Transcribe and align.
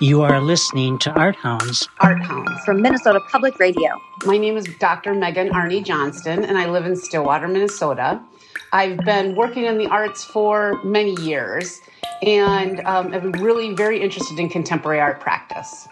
You 0.00 0.22
are 0.22 0.40
listening 0.40 0.98
to 1.00 1.10
Art 1.12 1.36
Hounds. 1.36 1.86
Art 2.00 2.22
Hounds 2.22 2.64
from 2.64 2.80
Minnesota 2.80 3.20
Public 3.30 3.58
Radio. 3.58 3.90
My 4.24 4.38
name 4.38 4.56
is 4.56 4.66
Dr. 4.78 5.12
Megan 5.12 5.50
Arnie 5.50 5.84
Johnston, 5.84 6.42
and 6.42 6.56
I 6.56 6.70
live 6.70 6.86
in 6.86 6.96
Stillwater, 6.96 7.48
Minnesota. 7.48 8.18
I've 8.72 8.96
been 8.98 9.36
working 9.36 9.66
in 9.66 9.76
the 9.76 9.88
arts 9.88 10.24
for 10.24 10.82
many 10.84 11.20
years, 11.20 11.80
and 12.22 12.80
um, 12.86 13.12
I'm 13.12 13.32
really 13.32 13.74
very 13.74 14.00
interested 14.00 14.38
in 14.38 14.48
contemporary 14.48 15.00
art 15.00 15.20
practice. 15.20 15.86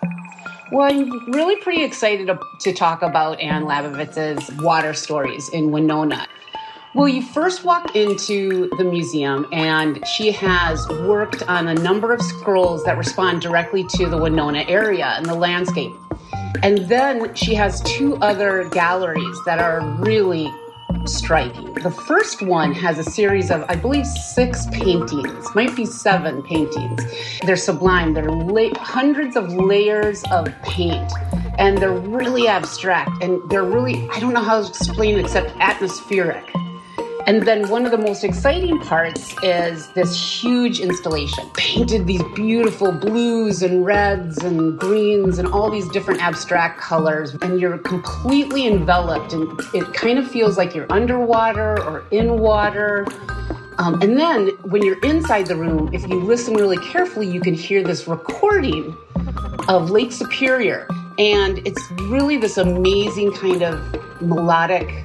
Well, 0.72 0.90
I'm 0.90 1.30
really 1.32 1.56
pretty 1.60 1.82
excited 1.82 2.30
to 2.60 2.72
talk 2.72 3.02
about 3.02 3.40
Anne 3.40 3.64
Leibovitz's 3.64 4.50
water 4.62 4.94
stories 4.94 5.48
in 5.50 5.70
Winona. 5.70 6.26
Well, 6.98 7.06
you 7.06 7.22
first 7.22 7.62
walk 7.62 7.94
into 7.94 8.68
the 8.76 8.82
museum, 8.82 9.46
and 9.52 10.04
she 10.04 10.32
has 10.32 10.84
worked 10.88 11.44
on 11.44 11.68
a 11.68 11.74
number 11.74 12.12
of 12.12 12.20
scrolls 12.20 12.82
that 12.86 12.98
respond 12.98 13.40
directly 13.40 13.84
to 13.90 14.06
the 14.06 14.16
Winona 14.16 14.64
area 14.66 15.14
and 15.16 15.24
the 15.24 15.34
landscape. 15.36 15.92
And 16.64 16.78
then 16.88 17.36
she 17.36 17.54
has 17.54 17.80
two 17.82 18.16
other 18.16 18.68
galleries 18.70 19.38
that 19.46 19.60
are 19.60 19.80
really 20.00 20.52
striking. 21.04 21.72
The 21.74 21.92
first 21.92 22.42
one 22.42 22.72
has 22.72 22.98
a 22.98 23.04
series 23.04 23.52
of, 23.52 23.64
I 23.68 23.76
believe, 23.76 24.04
six 24.04 24.66
paintings, 24.72 25.54
might 25.54 25.76
be 25.76 25.86
seven 25.86 26.42
paintings. 26.42 27.04
They're 27.46 27.54
sublime. 27.54 28.14
They're 28.14 28.28
la- 28.28 28.76
hundreds 28.76 29.36
of 29.36 29.52
layers 29.52 30.24
of 30.32 30.52
paint, 30.64 31.12
and 31.58 31.78
they're 31.78 31.92
really 31.92 32.48
abstract, 32.48 33.22
and 33.22 33.40
they're 33.48 33.62
really, 33.62 34.08
I 34.10 34.18
don't 34.18 34.32
know 34.32 34.42
how 34.42 34.62
to 34.62 34.68
explain 34.68 35.16
except 35.20 35.52
atmospheric. 35.60 36.44
And 37.28 37.42
then 37.42 37.68
one 37.68 37.84
of 37.84 37.90
the 37.90 37.98
most 37.98 38.24
exciting 38.24 38.80
parts 38.80 39.34
is 39.42 39.88
this 39.88 40.16
huge 40.42 40.80
installation, 40.80 41.44
painted 41.50 42.06
these 42.06 42.22
beautiful 42.34 42.90
blues 42.90 43.62
and 43.62 43.84
reds 43.84 44.38
and 44.38 44.78
greens 44.78 45.38
and 45.38 45.46
all 45.46 45.70
these 45.70 45.86
different 45.90 46.22
abstract 46.22 46.80
colors. 46.80 47.34
And 47.42 47.60
you're 47.60 47.76
completely 47.76 48.66
enveloped, 48.66 49.34
and 49.34 49.60
it 49.74 49.92
kind 49.92 50.18
of 50.18 50.26
feels 50.26 50.56
like 50.56 50.74
you're 50.74 50.90
underwater 50.90 51.78
or 51.82 52.06
in 52.12 52.38
water. 52.38 53.06
Um, 53.76 54.00
and 54.00 54.18
then 54.18 54.48
when 54.62 54.82
you're 54.82 55.00
inside 55.00 55.48
the 55.48 55.56
room, 55.56 55.90
if 55.92 56.08
you 56.08 56.18
listen 56.20 56.54
really 56.54 56.78
carefully, 56.78 57.26
you 57.30 57.42
can 57.42 57.52
hear 57.52 57.82
this 57.82 58.08
recording 58.08 58.96
of 59.68 59.90
Lake 59.90 60.12
Superior. 60.12 60.88
And 61.18 61.58
it's 61.66 61.90
really 62.04 62.38
this 62.38 62.56
amazing 62.56 63.32
kind 63.32 63.60
of 63.60 64.22
melodic 64.22 65.04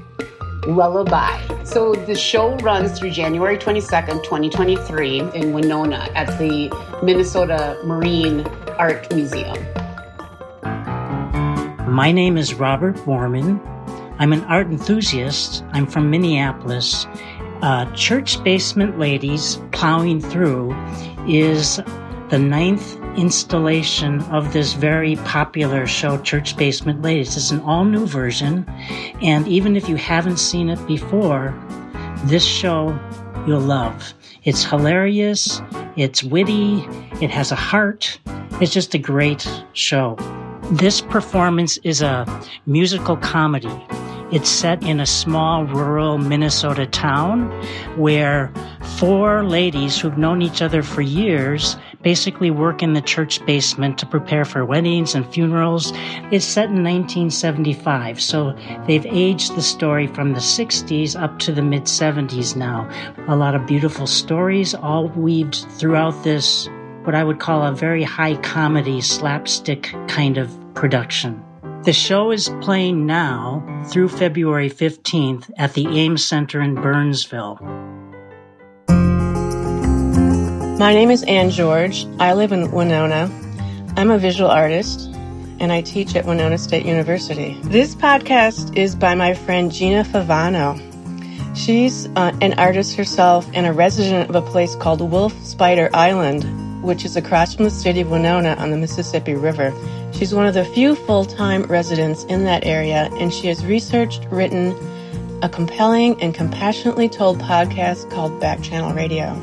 Lullaby. 0.68 1.64
So 1.64 1.94
the 1.94 2.16
show 2.16 2.56
runs 2.58 2.98
through 2.98 3.12
January 3.12 3.58
22nd, 3.58 4.24
2023 4.24 5.20
in 5.34 5.54
Winona 5.54 6.10
at 6.16 6.28
the 6.40 6.70
Minnesota 7.04 7.80
Marine 7.84 8.46
Art 8.78 9.14
Museum. 9.14 9.58
My 11.94 12.12
name 12.12 12.38
is 12.38 12.54
Robert 12.54 12.96
Borman. 12.98 13.60
I'm 14.20 14.34
an 14.34 14.44
art 14.46 14.68
enthusiast. 14.68 15.64
I'm 15.72 15.86
from 15.86 16.10
Minneapolis. 16.10 17.08
Uh, 17.62 17.92
Church 17.94 18.44
Basement 18.44 19.00
Ladies 19.00 19.60
Plowing 19.72 20.22
Through 20.22 20.76
is 21.28 21.78
the 22.30 22.40
ninth 22.40 22.98
installation 23.16 24.22
of 24.24 24.54
this 24.54 24.74
very 24.74 25.16
popular 25.18 25.88
show, 25.88 26.18
Church 26.22 26.58
Basement 26.58 27.02
Ladies. 27.02 27.36
It's 27.36 27.52
an 27.52 27.62
all 27.62 27.86
new 27.86 28.06
version, 28.06 28.66
and 29.22 29.48
even 29.48 29.76
if 29.76 29.88
you 29.88 29.96
haven't 29.96 30.38
seen 30.38 30.70
it 30.70 30.86
before, 30.88 31.54
this 32.26 32.46
show 32.46 32.98
you'll 33.48 33.60
love. 33.60 34.14
It's 34.44 34.64
hilarious, 34.64 35.62
it's 35.96 36.24
witty, 36.24 36.86
it 37.22 37.30
has 37.30 37.52
a 37.52 37.56
heart. 37.56 38.20
It's 38.62 38.74
just 38.74 38.94
a 38.94 38.98
great 38.98 39.48
show. 39.74 40.16
This 40.72 41.02
performance 41.02 41.78
is 41.84 42.02
a 42.02 42.26
musical 42.66 43.18
comedy. 43.18 43.86
It's 44.32 44.50
set 44.50 44.82
in 44.84 45.00
a 45.00 45.06
small 45.06 45.66
rural 45.66 46.18
Minnesota 46.18 46.88
town 46.88 47.52
where 47.98 48.52
four 48.98 49.44
ladies 49.44 50.00
who've 50.00 50.18
known 50.18 50.42
each 50.42 50.62
other 50.62 50.82
for 50.82 51.02
years 51.02 51.78
basically 52.04 52.52
work 52.52 52.84
in 52.84 52.94
the 52.94 53.02
church 53.02 53.44
basement 53.46 53.98
to 53.98 54.06
prepare 54.06 54.46
for 54.46 54.64
weddings 54.66 55.16
and 55.16 55.26
funerals. 55.26 55.92
It's 56.32 56.46
set 56.46 56.66
in 56.66 56.84
1975, 56.84 58.22
so 58.22 58.56
they've 58.86 59.06
aged 59.06 59.56
the 59.56 59.62
story 59.62 60.08
from 60.08 60.34
the 60.34 60.40
60s 60.40 61.20
up 61.20 61.40
to 61.40 61.52
the 61.52 61.64
mid 61.64 61.84
70s 61.84 62.56
now. 62.56 62.90
A 63.28 63.36
lot 63.36 63.56
of 63.56 63.66
beautiful 63.66 64.06
stories, 64.06 64.76
all 64.76 65.08
weaved 65.10 65.66
throughout 65.80 66.24
this, 66.24 66.70
what 67.06 67.16
I 67.16 67.24
would 67.24 67.40
call 67.40 67.66
a 67.66 67.74
very 67.74 68.04
high 68.04 68.36
comedy, 68.38 69.02
slapstick 69.02 69.94
kind 70.08 70.38
of 70.38 70.52
production. 70.76 71.44
The 71.84 71.94
show 71.94 72.32
is 72.32 72.50
playing 72.62 73.06
now 73.06 73.84
through 73.88 74.10
February 74.10 74.70
15th 74.70 75.52
at 75.58 75.74
the 75.74 75.86
Ames 76.00 76.24
Center 76.24 76.62
in 76.62 76.76
Burnsville. 76.76 77.60
My 80.80 80.92
name 80.92 81.12
is 81.12 81.22
Ann 81.24 81.52
George. 81.52 82.08
I 82.20 82.34
live 82.34 82.52
in 82.52 82.72
Winona. 82.72 83.30
I'm 83.96 84.10
a 84.10 84.18
visual 84.18 84.50
artist 84.50 85.08
and 85.60 85.72
I 85.72 85.82
teach 85.82 86.16
at 86.16 86.26
Winona 86.26 86.58
State 86.58 86.84
University. 86.84 87.60
This 87.66 87.94
podcast 87.94 88.76
is 88.76 88.96
by 88.96 89.14
my 89.14 89.36
friend 89.36 89.72
Gina 89.72 90.04
Favano. 90.04 90.82
She's 91.56 92.08
uh, 92.16 92.36
an 92.42 92.54
artist 92.54 92.96
herself 92.96 93.48
and 93.54 93.68
a 93.68 93.72
resident 93.72 94.32
of 94.32 94.36
a 94.36 94.42
place 94.42 94.76
called 94.76 95.00
Wolf 95.00 95.40
Spider 95.46 95.92
Island, 95.94 96.84
which 96.84 97.06
is 97.06 97.16
across 97.16 97.54
from 97.54 97.66
the 97.66 97.72
city 97.72 98.02
of 98.02 98.10
Winona 98.10 98.56
on 98.56 98.72
the 98.72 98.78
Mississippi 98.78 99.36
River. 99.36 99.72
She's 100.12 100.34
one 100.34 100.48
of 100.48 100.56
the 100.56 100.66
few 100.66 100.96
full 100.96 101.24
time 101.24 101.64
residents 101.64 102.24
in 102.24 102.46
that 102.46 102.66
area, 102.66 103.10
and 103.20 103.32
she 103.32 103.48
has 103.48 103.64
researched, 103.64 104.26
written 104.32 104.76
a 105.44 105.50
compelling 105.50 106.20
and 106.20 106.34
compassionately 106.34 107.10
told 107.10 107.38
podcast 107.38 108.10
called 108.10 108.40
Back 108.40 108.64
Channel 108.64 108.96
Radio. 108.96 109.40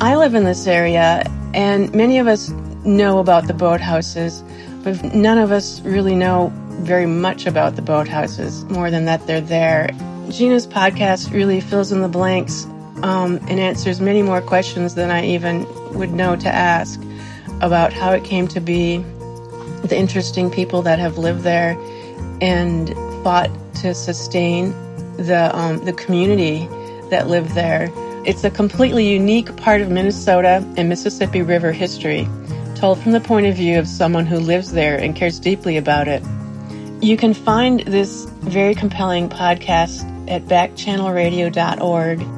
I 0.00 0.14
live 0.14 0.36
in 0.36 0.44
this 0.44 0.68
area, 0.68 1.24
and 1.54 1.92
many 1.92 2.18
of 2.18 2.28
us 2.28 2.50
know 2.84 3.18
about 3.18 3.48
the 3.48 3.52
boathouses, 3.52 4.44
but 4.84 5.12
none 5.12 5.38
of 5.38 5.50
us 5.50 5.80
really 5.80 6.14
know 6.14 6.52
very 6.82 7.06
much 7.06 7.46
about 7.46 7.74
the 7.74 7.82
boathouses, 7.82 8.68
more 8.70 8.92
than 8.92 9.06
that 9.06 9.26
they're 9.26 9.40
there. 9.40 9.90
Gina's 10.30 10.68
podcast 10.68 11.32
really 11.32 11.60
fills 11.60 11.90
in 11.90 12.00
the 12.00 12.08
blanks 12.08 12.64
um, 13.02 13.40
and 13.48 13.58
answers 13.58 14.00
many 14.00 14.22
more 14.22 14.40
questions 14.40 14.94
than 14.94 15.10
I 15.10 15.26
even 15.26 15.66
would 15.94 16.12
know 16.12 16.36
to 16.36 16.48
ask 16.48 17.00
about 17.60 17.92
how 17.92 18.12
it 18.12 18.22
came 18.22 18.46
to 18.48 18.60
be, 18.60 18.98
the 19.82 19.96
interesting 19.98 20.48
people 20.48 20.80
that 20.82 21.00
have 21.00 21.18
lived 21.18 21.42
there 21.42 21.76
and 22.40 22.94
fought 23.24 23.50
to 23.76 23.94
sustain 23.94 24.70
the 25.16 25.50
um, 25.56 25.84
the 25.84 25.92
community 25.92 26.68
that 27.10 27.26
lived 27.26 27.50
there 27.56 27.88
it's 28.28 28.44
a 28.44 28.50
completely 28.50 29.08
unique 29.08 29.56
part 29.56 29.80
of 29.80 29.90
Minnesota 29.90 30.62
and 30.76 30.86
Mississippi 30.86 31.40
River 31.40 31.72
history, 31.72 32.28
told 32.74 32.98
from 32.98 33.12
the 33.12 33.20
point 33.20 33.46
of 33.46 33.56
view 33.56 33.78
of 33.78 33.88
someone 33.88 34.26
who 34.26 34.38
lives 34.38 34.72
there 34.72 34.98
and 34.98 35.16
cares 35.16 35.40
deeply 35.40 35.78
about 35.78 36.08
it. 36.08 36.22
You 37.00 37.16
can 37.16 37.32
find 37.32 37.80
this 37.80 38.26
very 38.42 38.74
compelling 38.74 39.30
podcast 39.30 40.04
at 40.30 40.44
backchannelradio.org 40.44 42.37